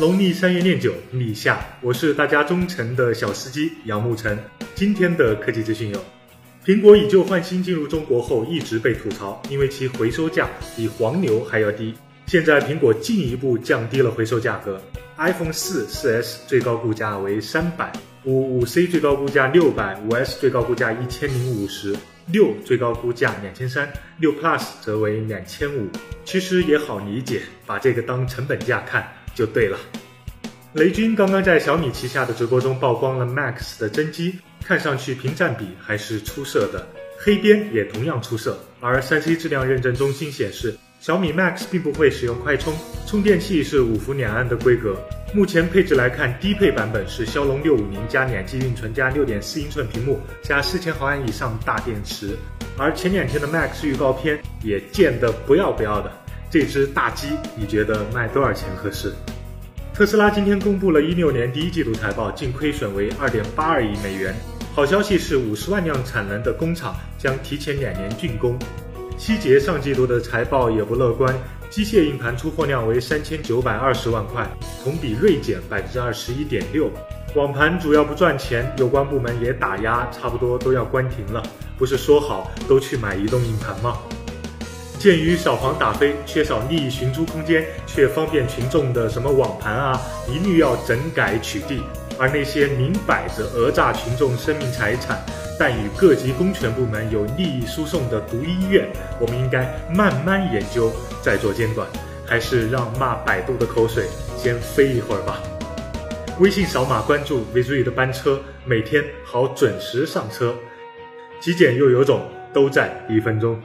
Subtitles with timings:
[0.00, 4.36] 农历三月廿九，立夏，我是大家忠诚的小司机杨沐晨。
[4.74, 6.04] 今天的科技资讯有：
[6.64, 11.94] 苹果以旧换新进入中国后，一直被吐槽，因为其回收价比黄牛还要低。
[12.26, 14.82] 现在苹果进一步降低了回收价格
[15.16, 17.92] ，iPhone 四、四 S 最高估价为三百，
[18.24, 21.94] 五、五 C 最高估价六百，五 S 最高估价一千零五十。
[22.32, 25.88] 六最高估价两千三，六 Plus 则为两千五。
[26.24, 29.78] 其实也好理解，把这个当成本价看就对了。
[30.72, 36.86] 雷军刚刚在小米旗下的直播中曝光了 Max 的真机，看上去屏占比还是出色的，
[37.18, 38.58] 黑边也同样出色。
[38.80, 40.76] 而三 C 质量认证中心显示。
[41.00, 42.72] 小米 Max 并不会使用快充，
[43.06, 44.96] 充电器是五伏两安的规格。
[45.34, 52.34] 目前配置来看，低配版本是骁龙六五零加两 G 运存加六点四英寸屏幕加四千毫安以上大电池。
[52.78, 56.10] 而前两天的 Max 预告片也贱得不要不要的，
[56.54, 59.12] 这只大鸡你觉得卖多少钱合适？
[59.92, 64.32] 特斯拉今天公布了一六年第一季度财报，净亏损为二点八二亿美元。
[64.72, 68.56] 好消息是，五十万辆产能的工厂将提前两年竣工。
[69.18, 71.36] 希捷上季度的财报也不乐观，
[71.70, 74.48] 机械硬盘出货量为三千九百二十万块，
[74.84, 76.88] 同比锐减百分之二十一点六。
[77.34, 81.42] 网盘主要不赚钱，有关部门也打压，差不多都要关停了。
[81.76, 83.98] 不是说好都去买移动硬盘吗？
[85.04, 91.82] 鉴于小黄打非，缺少利益寻租空间，却方便群众的什么网盘啊，一律要整改取缔。
[92.18, 95.22] 而那些明摆着讹诈群众生命财产。
[95.58, 98.88] 但与各级公权部门有利益输送的独医院，
[99.20, 101.86] 我们应该慢慢研究，再做监管，
[102.24, 104.06] 还是让骂百度的口水
[104.38, 105.38] 先飞一会儿吧。
[106.40, 110.54] 微信扫码关注 v i z u 的班车，每天好准时上车。
[111.40, 113.60] 极简又有种，都在一分钟。